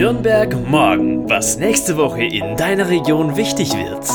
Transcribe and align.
Nürnberg 0.00 0.56
morgen, 0.66 1.28
was 1.28 1.58
nächste 1.58 1.98
Woche 1.98 2.24
in 2.24 2.56
deiner 2.56 2.88
Region 2.88 3.36
wichtig 3.36 3.74
wird. 3.74 4.08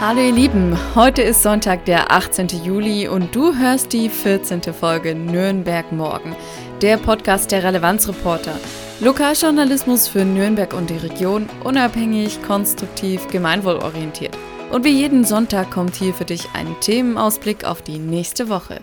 Hallo 0.00 0.18
ihr 0.18 0.32
Lieben, 0.32 0.76
heute 0.96 1.22
ist 1.22 1.44
Sonntag, 1.44 1.84
der 1.84 2.10
18. 2.10 2.48
Juli 2.64 3.06
und 3.06 3.32
du 3.32 3.54
hörst 3.56 3.92
die 3.92 4.08
14. 4.08 4.60
Folge 4.74 5.14
Nürnberg 5.14 5.92
morgen, 5.92 6.34
der 6.82 6.96
Podcast 6.96 7.52
der 7.52 7.62
Relevanzreporter. 7.62 8.58
Lokaljournalismus 8.98 10.08
für 10.08 10.24
Nürnberg 10.24 10.74
und 10.74 10.90
die 10.90 10.96
Region, 10.96 11.48
unabhängig, 11.62 12.42
konstruktiv, 12.42 13.28
gemeinwohlorientiert. 13.28 14.36
Und 14.72 14.84
wie 14.84 14.98
jeden 14.98 15.22
Sonntag 15.22 15.70
kommt 15.70 15.94
hier 15.94 16.12
für 16.12 16.24
dich 16.24 16.48
ein 16.54 16.74
Themenausblick 16.80 17.64
auf 17.64 17.82
die 17.82 18.00
nächste 18.00 18.48
Woche. 18.48 18.80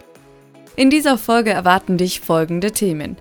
In 0.78 0.90
dieser 0.90 1.18
Folge 1.18 1.50
erwarten 1.50 1.98
dich 1.98 2.22
folgende 2.22 2.72
Themen. 2.72 3.18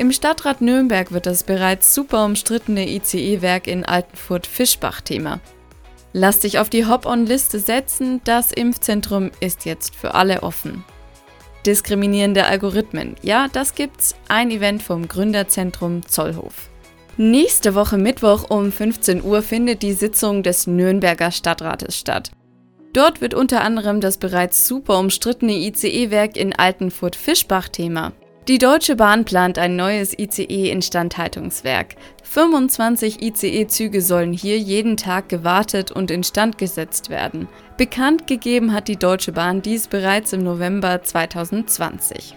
Im 0.00 0.12
Stadtrat 0.12 0.62
Nürnberg 0.62 1.12
wird 1.12 1.26
das 1.26 1.42
bereits 1.42 1.94
super 1.94 2.24
umstrittene 2.24 2.88
ICE-Werk 2.88 3.66
in 3.66 3.84
Altenfurt-Fischbach 3.84 5.02
Thema. 5.02 5.40
Lass 6.14 6.38
dich 6.38 6.58
auf 6.58 6.70
die 6.70 6.86
Hop-on-Liste 6.86 7.58
setzen, 7.58 8.22
das 8.24 8.50
Impfzentrum 8.50 9.30
ist 9.40 9.66
jetzt 9.66 9.94
für 9.94 10.14
alle 10.14 10.42
offen. 10.42 10.86
Diskriminierende 11.66 12.46
Algorithmen, 12.46 13.16
ja, 13.20 13.48
das 13.52 13.74
gibt's, 13.74 14.14
ein 14.26 14.50
Event 14.50 14.82
vom 14.82 15.06
Gründerzentrum 15.06 16.06
Zollhof. 16.06 16.70
Nächste 17.18 17.74
Woche 17.74 17.98
Mittwoch 17.98 18.48
um 18.48 18.72
15 18.72 19.22
Uhr 19.22 19.42
findet 19.42 19.82
die 19.82 19.92
Sitzung 19.92 20.42
des 20.42 20.66
Nürnberger 20.66 21.30
Stadtrates 21.30 21.98
statt. 21.98 22.30
Dort 22.94 23.20
wird 23.20 23.34
unter 23.34 23.60
anderem 23.60 24.00
das 24.00 24.16
bereits 24.16 24.66
super 24.66 24.98
umstrittene 24.98 25.52
ICE-Werk 25.52 26.38
in 26.38 26.54
Altenfurt-Fischbach 26.54 27.68
Thema. 27.68 28.12
Die 28.50 28.58
Deutsche 28.58 28.96
Bahn 28.96 29.24
plant 29.24 29.58
ein 29.58 29.76
neues 29.76 30.18
ICE-Instandhaltungswerk. 30.18 31.94
25 32.24 33.22
ICE-Züge 33.22 34.02
sollen 34.02 34.32
hier 34.32 34.58
jeden 34.58 34.96
Tag 34.96 35.28
gewartet 35.28 35.92
und 35.92 36.10
instand 36.10 36.58
gesetzt 36.58 37.10
werden. 37.10 37.46
Bekannt 37.76 38.26
gegeben 38.26 38.72
hat 38.72 38.88
die 38.88 38.96
Deutsche 38.96 39.30
Bahn 39.30 39.62
dies 39.62 39.86
bereits 39.86 40.32
im 40.32 40.42
November 40.42 41.00
2020. 41.00 42.34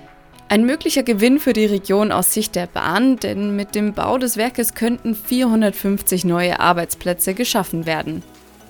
Ein 0.49 0.67
möglicher 0.67 1.01
Gewinn 1.01 1.39
für 1.39 1.53
die 1.53 1.65
Region 1.65 2.11
aus 2.11 2.31
Sicht 2.31 2.53
der 2.53 2.67
Bahn, 2.67 3.17
denn 3.17 3.55
mit 3.55 3.73
dem 3.73 3.93
Bau 3.93 4.19
des 4.19 4.37
Werkes 4.37 4.75
könnten 4.75 5.15
450 5.15 6.25
neue 6.25 6.59
Arbeitsplätze 6.59 7.33
geschaffen 7.33 7.87
werden. 7.87 8.21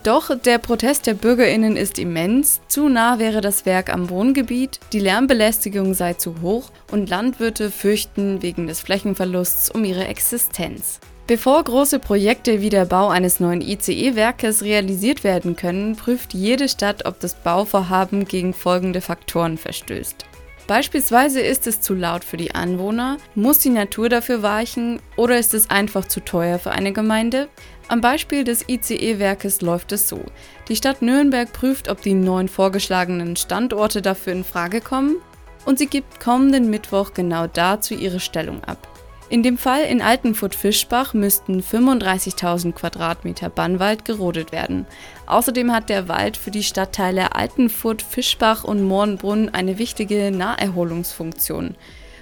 Doch 0.03 0.37
der 0.37 0.57
Protest 0.57 1.07
der 1.07 1.13
Bürgerinnen 1.13 1.77
ist 1.77 1.97
immens, 1.97 2.59
zu 2.67 2.89
nah 2.89 3.19
wäre 3.19 3.39
das 3.39 3.65
Werk 3.65 3.91
am 3.91 4.09
Wohngebiet, 4.09 4.81
die 4.91 4.99
Lärmbelästigung 4.99 5.93
sei 5.93 6.13
zu 6.13 6.41
hoch 6.41 6.71
und 6.91 7.09
Landwirte 7.09 7.71
fürchten 7.71 8.41
wegen 8.41 8.67
des 8.67 8.81
Flächenverlusts 8.81 9.69
um 9.69 9.85
ihre 9.85 10.05
Existenz. 10.05 10.99
Bevor 11.25 11.63
große 11.63 11.99
Projekte 11.99 12.59
wie 12.59 12.69
der 12.69 12.83
Bau 12.83 13.07
eines 13.07 13.39
neuen 13.39 13.61
ICE-Werkes 13.61 14.63
realisiert 14.63 15.23
werden 15.23 15.55
können, 15.55 15.95
prüft 15.95 16.33
jede 16.33 16.67
Stadt, 16.67 17.05
ob 17.05 17.21
das 17.21 17.35
Bauvorhaben 17.35 18.25
gegen 18.25 18.53
folgende 18.53 18.99
Faktoren 18.99 19.57
verstößt. 19.57 20.25
Beispielsweise 20.67 21.41
ist 21.41 21.67
es 21.67 21.81
zu 21.81 21.93
laut 21.93 22.23
für 22.23 22.37
die 22.37 22.55
Anwohner, 22.55 23.17
muss 23.35 23.59
die 23.59 23.69
Natur 23.69 24.07
dafür 24.07 24.41
weichen 24.43 25.01
oder 25.17 25.37
ist 25.37 25.53
es 25.53 25.69
einfach 25.69 26.07
zu 26.07 26.21
teuer 26.21 26.57
für 26.57 26.71
eine 26.71 26.93
Gemeinde? 26.93 27.49
Am 27.89 27.99
Beispiel 27.99 28.45
des 28.45 28.69
ICE-Werkes 28.69 29.61
läuft 29.61 29.91
es 29.91 30.07
so. 30.07 30.21
Die 30.69 30.77
Stadt 30.77 31.01
Nürnberg 31.01 31.51
prüft, 31.51 31.89
ob 31.89 32.01
die 32.01 32.13
neun 32.13 32.47
vorgeschlagenen 32.47 33.35
Standorte 33.35 34.01
dafür 34.01 34.31
in 34.31 34.45
Frage 34.45 34.79
kommen 34.79 35.17
und 35.65 35.79
sie 35.79 35.87
gibt 35.87 36.21
kommenden 36.21 36.69
Mittwoch 36.69 37.13
genau 37.13 37.47
dazu 37.47 37.93
ihre 37.93 38.21
Stellung 38.21 38.63
ab. 38.63 38.92
In 39.29 39.41
dem 39.41 39.57
Fall 39.57 39.83
in 39.85 40.01
Altenfurt-Fischbach 40.01 41.13
müssten 41.13 41.61
35.000 41.61 42.73
Quadratmeter 42.73 43.49
Bannwald 43.49 44.05
gerodet 44.05 44.51
werden. 44.51 44.85
Außerdem 45.25 45.71
hat 45.71 45.89
der 45.89 46.07
Wald 46.07 46.37
für 46.37 46.51
die 46.51 46.63
Stadtteile 46.63 47.33
Altenfurt, 47.33 48.01
Fischbach 48.01 48.63
und 48.63 48.83
Mohrenbrunn 48.83 49.49
eine 49.49 49.77
wichtige 49.79 50.29
Naherholungsfunktion. 50.31 51.75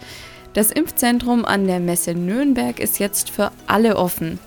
Das 0.54 0.72
Impfzentrum 0.72 1.46
an 1.46 1.68
der 1.68 1.80
Messe 1.80 2.14
Nürnberg 2.14 2.80
ist 2.80 3.00
jetzt 3.00 3.30
für 3.30 3.52
alle 3.68 3.98
offen. 3.98 4.40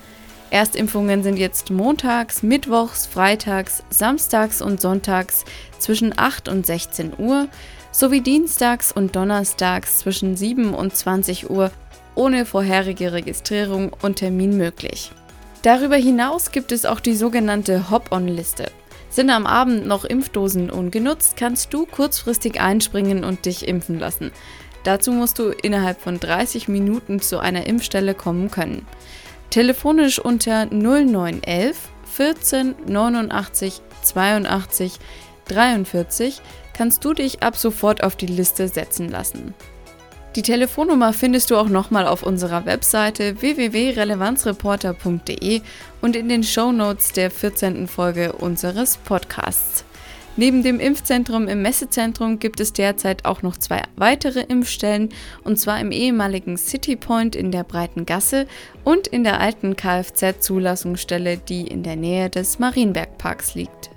Erstimpfungen 0.53 1.23
sind 1.23 1.37
jetzt 1.37 1.71
montags, 1.71 2.43
mittwochs, 2.43 3.07
freitags, 3.07 3.81
samstags 3.89 4.61
und 4.61 4.79
sonntags 4.79 5.45
zwischen 5.79 6.13
8 6.15 6.47
und 6.47 6.63
16 6.63 7.13
Uhr 7.17 7.47
sowie 7.91 8.21
dienstags 8.21 8.91
und 8.91 9.15
donnerstags 9.15 9.97
zwischen 9.97 10.37
7 10.37 10.75
und 10.75 10.95
20 10.95 11.49
Uhr 11.49 11.71
ohne 12.13 12.45
vorherige 12.45 13.13
Registrierung 13.13 13.93
und 14.03 14.17
Termin 14.17 14.55
möglich. 14.55 15.11
Darüber 15.63 15.95
hinaus 15.95 16.51
gibt 16.51 16.71
es 16.71 16.85
auch 16.85 16.99
die 16.99 17.15
sogenannte 17.15 17.89
Hop-on-Liste. 17.89 18.67
Sind 19.09 19.31
am 19.31 19.47
Abend 19.47 19.87
noch 19.87 20.05
Impfdosen 20.05 20.69
ungenutzt, 20.69 21.35
kannst 21.35 21.73
du 21.73 21.87
kurzfristig 21.87 22.61
einspringen 22.61 23.23
und 23.23 23.47
dich 23.47 23.67
impfen 23.67 23.97
lassen. 23.97 24.29
Dazu 24.83 25.13
musst 25.13 25.39
du 25.39 25.49
innerhalb 25.49 25.99
von 25.99 26.19
30 26.19 26.67
Minuten 26.67 27.21
zu 27.21 27.39
einer 27.39 27.65
Impfstelle 27.65 28.13
kommen 28.13 28.51
können. 28.51 28.85
Telefonisch 29.53 30.17
unter 30.17 30.65
0911 30.65 31.77
14 32.11 32.73
89 32.87 33.81
82 34.01 34.93
43 35.45 36.41
kannst 36.75 37.05
du 37.05 37.13
dich 37.13 37.43
ab 37.43 37.55
sofort 37.55 38.03
auf 38.03 38.15
die 38.15 38.25
Liste 38.25 38.67
setzen 38.67 39.09
lassen. 39.09 39.53
Die 40.35 40.41
Telefonnummer 40.41 41.13
findest 41.13 41.51
du 41.51 41.57
auch 41.57 41.69
nochmal 41.69 42.07
auf 42.07 42.23
unserer 42.23 42.65
Webseite 42.65 43.39
www.relevanzreporter.de 43.41 45.61
und 46.01 46.15
in 46.15 46.29
den 46.29 46.43
Show 46.43 46.71
Notes 46.71 47.11
der 47.11 47.29
14. 47.29 47.87
Folge 47.87 48.33
unseres 48.33 48.97
Podcasts. 48.97 49.85
Neben 50.35 50.63
dem 50.63 50.79
Impfzentrum 50.79 51.47
im 51.47 51.61
Messezentrum 51.61 52.39
gibt 52.39 52.59
es 52.59 52.73
derzeit 52.73 53.25
auch 53.25 53.43
noch 53.43 53.55
zwei 53.55 53.83
weitere 53.95 54.41
Impfstellen, 54.41 55.09
und 55.43 55.59
zwar 55.59 55.79
im 55.79 55.91
ehemaligen 55.91 56.57
City 56.57 56.95
Point 56.95 57.35
in 57.35 57.51
der 57.51 57.63
Breiten 57.63 58.07
Gasse 58.07 58.47
und 58.83 59.05
in 59.05 59.23
der 59.23 59.39
alten 59.39 59.75
Kfz-Zulassungsstelle, 59.75 61.37
die 61.37 61.67
in 61.67 61.83
der 61.83 61.97
Nähe 61.97 62.31
des 62.31 62.57
Marienbergparks 62.57 63.53
liegt. 63.53 63.91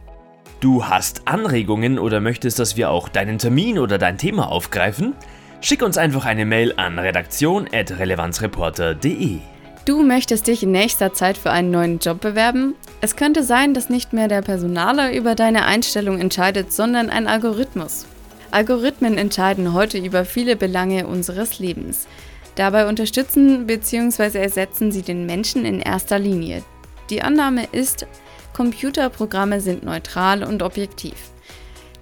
Du 0.60 0.84
hast 0.84 1.26
Anregungen 1.26 1.98
oder 1.98 2.20
möchtest, 2.20 2.58
dass 2.58 2.76
wir 2.76 2.90
auch 2.90 3.08
deinen 3.08 3.38
Termin 3.38 3.78
oder 3.78 3.96
dein 3.96 4.18
Thema 4.18 4.50
aufgreifen? 4.50 5.14
Schick 5.62 5.82
uns 5.82 5.96
einfach 5.96 6.26
eine 6.26 6.44
Mail 6.44 6.74
an 6.76 6.98
redaktion.relevanzreporter.de. 6.98 9.38
Du 9.86 10.02
möchtest 10.02 10.48
dich 10.48 10.64
in 10.64 10.72
nächster 10.72 11.14
Zeit 11.14 11.38
für 11.38 11.50
einen 11.50 11.70
neuen 11.70 11.98
Job 11.98 12.20
bewerben? 12.20 12.74
Es 13.00 13.14
könnte 13.14 13.43
sein, 13.43 13.75
dass 13.75 13.90
nicht 13.90 14.12
mehr 14.12 14.28
der 14.28 14.43
Personaler 14.43 15.12
über 15.12 15.34
deine 15.34 15.64
Einstellung 15.66 16.19
entscheidet, 16.19 16.72
sondern 16.72 17.10
ein 17.10 17.26
Algorithmus. 17.26 18.06
Algorithmen 18.50 19.19
entscheiden 19.19 19.75
heute 19.75 19.98
über 19.98 20.25
viele 20.25 20.56
Belange 20.56 21.06
unseres 21.06 21.58
Lebens. 21.58 22.06
Dabei 22.54 22.88
unterstützen 22.88 23.66
bzw. 23.66 24.38
ersetzen 24.38 24.93
sie 24.93 25.02
den 25.02 25.26
Menschen 25.26 25.66
in 25.66 25.81
erster 25.81 26.19
Linie. 26.19 26.62
Die 27.10 27.20
Annahme 27.22 27.69
ist, 27.70 28.06
Computerprogramme 28.54 29.60
sind 29.60 29.84
neutral 29.84 30.42
und 30.42 30.62
objektiv. 30.62 31.16